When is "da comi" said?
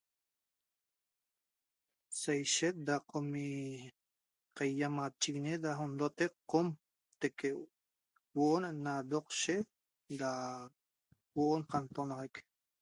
2.87-3.45